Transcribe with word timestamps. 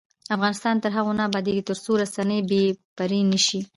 افغانستان 0.35 0.75
تر 0.83 0.91
هغو 0.97 1.11
نه 1.17 1.23
ابادیږي، 1.29 1.63
ترڅو 1.69 1.91
رسنۍ 2.01 2.39
بې 2.49 2.63
پرې 2.97 3.19
نشي. 3.31 3.59